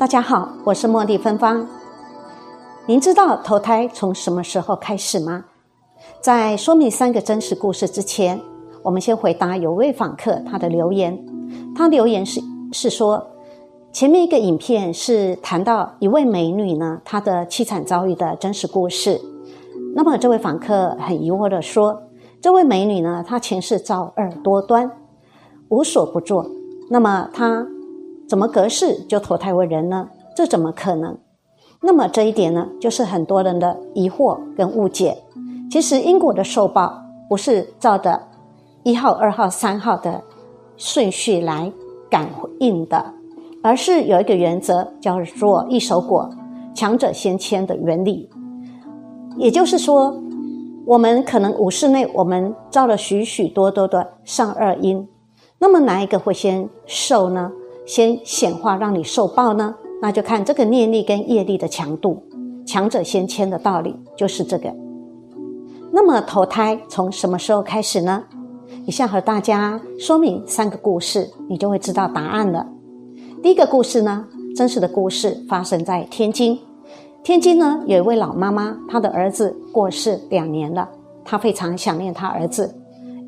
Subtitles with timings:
[0.00, 1.68] 大家好，我是茉莉芬芳。
[2.86, 5.44] 您知道投胎从什么时候开始吗？
[6.22, 8.40] 在说明三个真实故事之前，
[8.82, 11.22] 我们先回答有位访客他的留言。
[11.76, 12.40] 他留言是
[12.72, 13.22] 是说，
[13.92, 19.20] 前面一个影片是谈到一位美女呢，她的凄惨遭遇的真实故事。
[19.94, 22.04] 那么这位访客很疑惑的说，
[22.40, 24.90] 这位美女呢，她前世造恶多端，
[25.68, 26.46] 无所不作。
[26.88, 27.66] 那么她
[28.30, 30.08] 怎么隔世就投胎为人呢？
[30.36, 31.18] 这怎么可能？
[31.82, 35.20] 那么这一点呢，就是很多人的疑惑跟误解。
[35.68, 38.28] 其实因果的受报不是照着
[38.84, 40.22] 一号、二号、三号的
[40.76, 41.72] 顺序来
[42.08, 43.04] 感应的，
[43.64, 46.30] 而是有一个原则，叫做一手果，
[46.72, 48.30] 强者先签的原理。
[49.38, 50.22] 也就是说，
[50.86, 55.08] 我们可能五世内我们造了许许多多的上二因，
[55.58, 57.50] 那么哪一个会先受呢？
[57.90, 59.74] 先显化让你受报呢？
[60.00, 62.22] 那就看这个念力跟业力的强度，
[62.64, 64.72] 强者先签的道理就是这个。
[65.90, 68.22] 那么投胎从什么时候开始呢？
[68.86, 72.64] 以下和大家说明三个故事，你就会知道答案了。
[73.42, 76.56] 第一个故事呢，真实的故事发生在天津。
[77.24, 80.88] 天津呢有一位老妈妈，她的儿子过世两年了，
[81.24, 82.72] 她非常想念她儿子。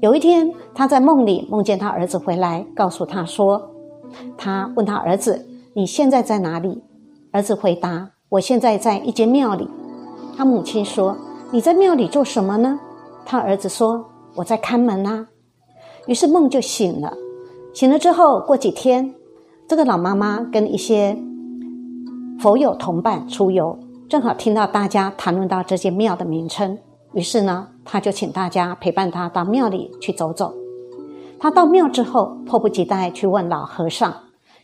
[0.00, 3.60] 有一天，她在梦里梦见她儿子回来，告诉她说
[4.36, 6.82] ：“他问他儿子，你现在在哪里？”
[7.32, 9.68] 儿子回答：“我现在在一间庙里。”
[10.36, 11.16] 他母亲说。
[11.54, 12.80] 你在庙里做什么呢？
[13.26, 15.26] 他儿子说：“我在看门啊。”
[16.08, 17.14] 于是梦就醒了。
[17.74, 19.14] 醒了之后，过几天，
[19.68, 21.14] 这个老妈妈跟一些
[22.40, 26.78] 佛友同伴出游，正好听到大家谈论到这间庙的名称。
[27.12, 30.54] 于是呢，他就请大家陪伴他到庙里去走走。
[31.42, 34.14] 他到庙之后，迫不及待去问老和尚：“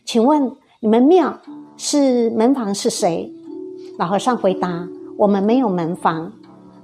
[0.05, 0.49] 请问
[0.79, 1.37] 你们庙
[1.75, 3.29] 是门房是谁？”
[3.99, 4.87] 老和尚回答
[5.19, 6.31] ：“我们没有门房。”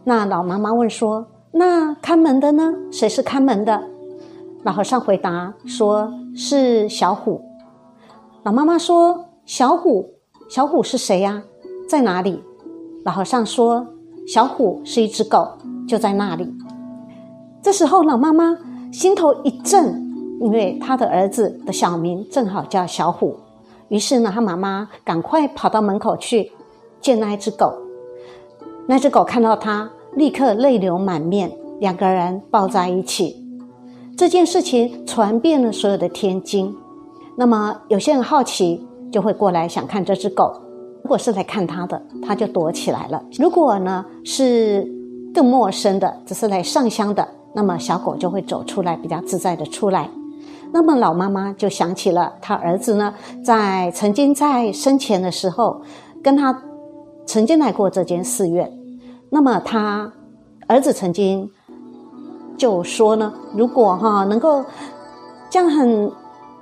[0.04, 2.74] 那老妈妈问说：“那看门的呢？
[2.92, 3.82] 谁是看门的？”
[4.64, 7.42] 老和尚回答说：“是小虎。”
[8.44, 10.10] 老妈妈说：“小虎，
[10.50, 11.42] 小虎是谁呀？
[11.88, 12.44] 在哪里？”
[13.06, 13.88] 老和尚说
[14.28, 15.48] ：“小虎是一只狗，
[15.88, 16.54] 就在那里。”
[17.64, 18.58] 这时候，老妈妈
[18.96, 19.94] 心头一震，
[20.40, 23.36] 因为他的儿子的小名正好叫小虎。
[23.90, 26.50] 于是呢，他妈妈赶快跑到门口去
[27.02, 27.74] 见那一只狗。
[28.88, 31.52] 那只狗看到他，立刻泪流满面，
[31.82, 33.36] 两个人抱在一起。
[34.18, 36.74] 这件事情传遍了所有的天津。
[37.36, 38.82] 那么有些人好奇，
[39.12, 40.54] 就会过来想看这只狗。
[41.04, 44.90] 如果是来看他的，他就躲起来了；如果呢是
[45.34, 50.08] 更陌生的，只是来上香的，那么小狗就会走出来，比较自在的出来。
[50.72, 55.82] 那么老妈妈就想起了她儿子呢，在曾经在生前的时候
[56.22, 56.62] 跟他。
[57.28, 58.72] 曾经来过这间寺院，
[59.32, 60.14] 那么他
[60.68, 61.50] 儿子曾经
[62.56, 64.64] 就说呢，如果哈能够
[65.50, 66.12] 这样很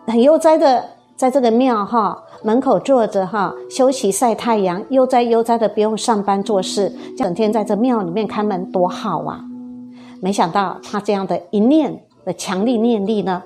[0.07, 0.81] 很悠哉的
[1.17, 9.43] 在这个庙哈门口坐着哈休息晒太阳，悠哉悠哉的不用上班做事，整天在这庙里面看门多好啊！
[10.23, 13.43] 没想到他这样的一念的强力念力呢，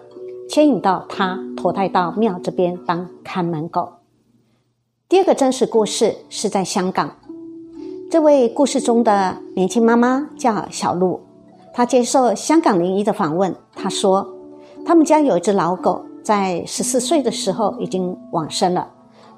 [0.48, 3.94] 牵引到他投胎到庙这边当看门狗。
[5.10, 7.16] 第二个真实故事是在香港，
[8.12, 11.20] 这位故事中的年轻妈妈叫小露，
[11.74, 14.30] 她接受香港灵异的访问，她说，
[14.86, 18.88] 他们家有一只老狗，在十四岁的时候已经往生了。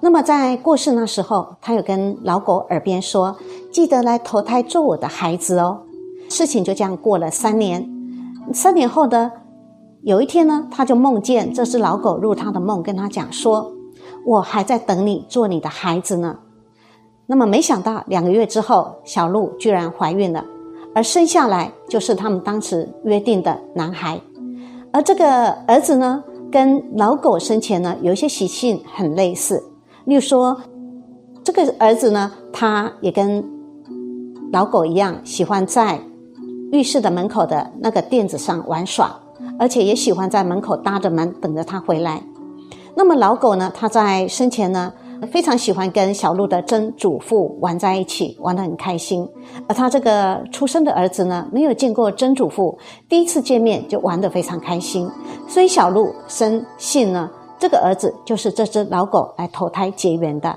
[0.01, 3.38] 那么在过世那时候，她有跟老狗耳边说，
[3.72, 5.83] 记得来投胎做我的孩子哦。
[6.39, 7.85] 事情就这样过了三年，
[8.53, 9.29] 三年后的
[10.03, 13.73] 有一天呢，他就梦见这只老狗入他的梦，跟他讲说。
[14.25, 16.39] 我还在等你做你的孩子呢，
[17.25, 20.45] 那么没想到两个月之后，小鹿居然怀孕了，
[20.95, 24.22] 而生下来就是他们当时约定的男孩，
[24.94, 29.61] 而这个儿子呢，跟老狗生前呢有一些习性很类似，
[30.05, 30.55] 例如说，
[31.43, 33.43] 这个儿子呢，他也跟
[34.53, 35.99] 老狗一样，喜欢在
[36.71, 39.19] 浴室的门口的那个垫子上玩耍，
[39.57, 42.21] 而且也喜欢在门口搭着门等着他回来。
[42.95, 43.71] 那么老狗呢？
[43.73, 44.91] 它在生前呢，
[45.31, 49.27] 非常喜欢跟小鹿的曾祖父玩在一起，玩得很开心。
[49.67, 52.77] 而他这个出生的儿子呢，没有见过曾祖父，
[53.07, 55.09] 第一次见面就玩得非常开心。
[55.47, 60.53] 所以小鹿深信呢，这个儿子就是这只老狗来投胎结缘的。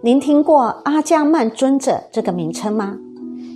[0.00, 2.96] 您听过阿伽曼尊者这个名称吗？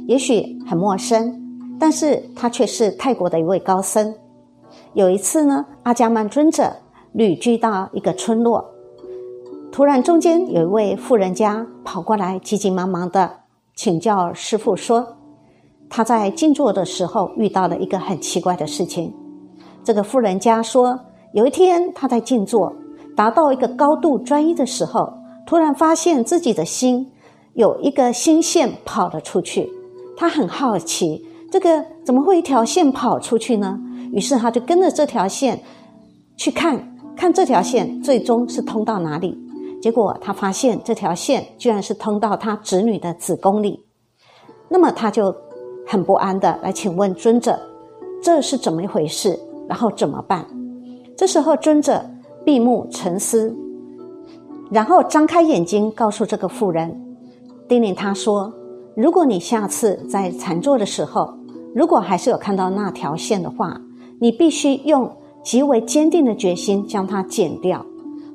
[0.06, 1.40] 也许很陌生，
[1.78, 4.14] 但是他却是泰国的一位高僧。
[4.94, 6.72] 有一次呢，阿伽曼尊者。
[7.14, 8.64] 旅居到一个村落，
[9.70, 13.30] 突然中间有一位富人家跑过来，急急忙忙的
[13.76, 15.06] 请教师傅说，
[15.90, 19.12] 他在静坐的时候遇到了一个很奇怪的事情。
[19.84, 20.98] 这个富人家说，
[21.34, 22.72] 有一天他在静坐，
[23.14, 25.12] 达到一个高度专一的时候，
[25.46, 27.12] 突然发现自己的心
[27.52, 29.70] 有一个心线跑了出去。
[30.16, 33.78] 他很好奇，这个怎么会一条线跑出去呢？
[34.12, 35.60] 于是他就跟着这条线
[36.36, 39.38] 去看，看这条线最终是通到哪里。
[39.80, 43.84] 结果他发现这条线居然是通到他侄女的子宫里。
[44.68, 45.34] 那么他就
[45.86, 47.58] 很不安的来请问尊者，
[48.22, 49.38] 这是怎么一回事？
[49.68, 50.46] 然后怎么办？
[51.16, 52.04] 这时候尊者
[52.44, 53.54] 闭目沉思，
[54.70, 57.00] 然后张开眼睛，告诉这个妇人，
[57.68, 58.52] 叮咛他说
[58.94, 61.32] ：“如果你下次在禅坐的时候，
[61.74, 63.80] 如果还是有看到那条线的话，
[64.20, 65.10] 你必须用
[65.42, 67.84] 极为坚定的决心将它剪掉，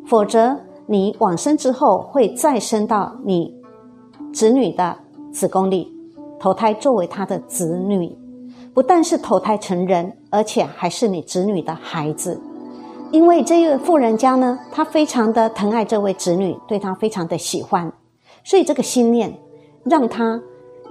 [0.06, 3.54] 否则你往生之后会再生到你
[4.34, 4.98] 子女的
[5.32, 5.92] 子宫里，
[6.40, 8.16] 投胎作为他的子女。”
[8.74, 12.40] 不但是投胎成人，而且还是你子女的孩子，
[13.12, 17.92] 因为这位富人家呢，他非常的疼爱这位子女，对他非常的喜欢，
[18.44, 19.36] 所以这个心念
[19.90, 20.42] 让他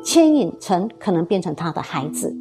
[0.05, 2.35] 牵引成可能变成他的孩子。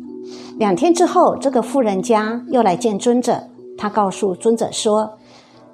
[0.58, 3.44] 两天之后，这个富人家又来见尊者，
[3.78, 5.18] 他告诉尊者说，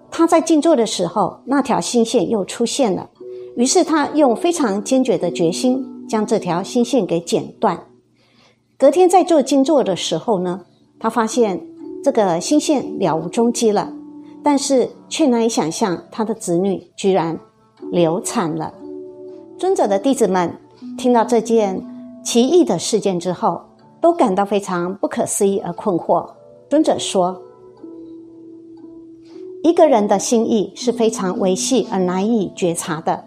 [0.09, 3.09] 他在静坐的时候，那条心线又出现了，
[3.55, 7.85] 于是他用非常坚决的决心，将这条心线给剪断。
[8.77, 10.61] 隔天在做静坐的时候呢，
[10.99, 11.61] 他发现
[12.03, 13.93] 这个心线了无踪迹了，
[14.43, 17.39] 但是却难以想象他的子女居然
[17.91, 18.73] 流产了。
[19.57, 20.57] 尊者的弟子们
[20.97, 21.83] 听到这件
[22.23, 23.61] 奇异的事件之后，
[23.99, 26.27] 都感到非常不可思议而困惑。
[26.69, 27.41] 尊者说
[29.63, 33.25] ：“一个人的心意是非常微细而难以觉察的，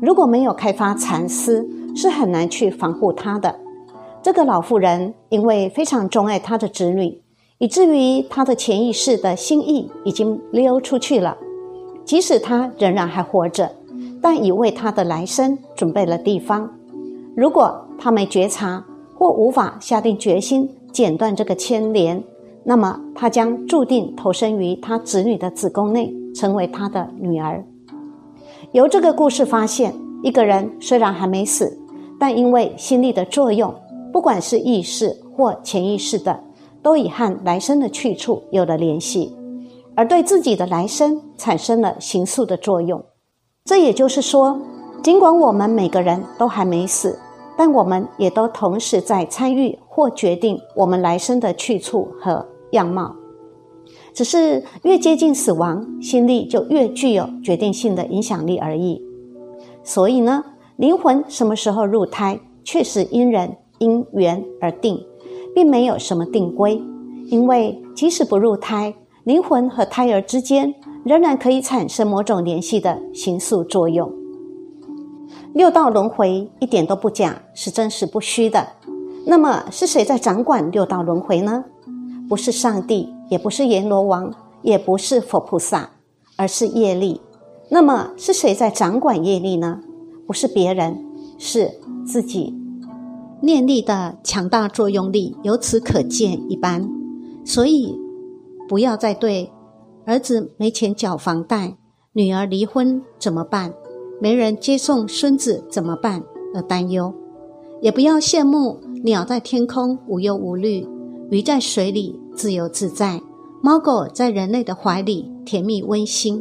[0.00, 3.58] 如果没有开发禅思，是很难去防护他的。”
[4.22, 7.20] 这个老妇人因为非常钟爱她的子女，
[7.58, 11.36] 以至于她的潜意识的心意已经溜出去了。
[12.04, 13.74] 即使她仍然还活着，
[14.20, 16.70] 但已为她的来生准备了地方。
[17.34, 18.84] 如果他没觉察
[19.14, 22.22] 或无法下定决心剪断这个牵连，
[22.64, 27.64] 那么他将注定投身于他子女的子宫内，成为他的女儿。
[28.72, 31.78] 由这个故事发现，一个人虽然还没死，
[32.18, 33.74] 但因为心力的作用。
[34.12, 36.38] 不管是意识或潜意识的，
[36.82, 39.34] 都已和来生的去处有了联系，
[39.94, 43.02] 而对自己的来生产生了形塑的作用。
[43.64, 44.60] 这也就是说，
[45.02, 47.18] 尽管我们每个人都还没死，
[47.56, 53.14] 但我们也都同时在参与或决定我们来生的去处和样貌。
[54.14, 59.02] 只是越接近死亡，心力就越具有决定性的影响力而已。
[59.82, 60.44] 所以呢，
[60.76, 63.56] 灵魂什么时候入胎，确实因人。
[63.78, 65.04] 因缘而定，
[65.56, 66.80] 并没有什么定规，
[67.26, 68.94] 因为即使不入胎，
[69.24, 70.72] 灵魂和胎儿之间
[71.04, 74.21] 仍然可以产生某种联系的形塑作用。
[75.54, 78.68] 六道轮回一点都不假，是真实不虚的。
[79.26, 81.64] 那么是谁在掌管六道轮回呢？
[82.28, 84.32] 不是上帝，也不是阎罗王，
[84.62, 85.90] 也不是佛菩萨，
[86.36, 87.20] 而是业力。
[87.68, 89.80] 那么是谁在掌管业力呢？
[90.26, 91.04] 不是别人，
[91.38, 91.70] 是
[92.06, 92.54] 自己。
[93.42, 96.88] 念力的强大作用力由此可见一斑，
[97.44, 97.98] 所以
[98.68, 99.52] 不要再对
[100.06, 101.76] 儿子没钱缴房贷、
[102.12, 103.74] 女儿离婚怎么办、
[104.22, 106.22] 没人接送孙子怎么办
[106.54, 107.12] 而担忧，
[107.80, 110.86] 也不要羡慕鸟在天空无忧无虑，
[111.28, 113.20] 鱼在水里自由自在，
[113.60, 116.40] 猫狗在人类的怀里甜蜜温馨。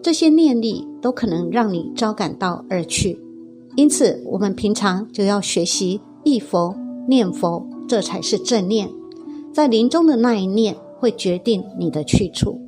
[0.00, 3.20] 这些念力都可能让你招感到而去，
[3.74, 6.00] 因此我们平常就要学习。
[6.22, 6.72] 忆佛
[7.08, 8.88] 念佛，这才是正念。
[9.52, 12.60] 在临终的那一念，会决定你的去处。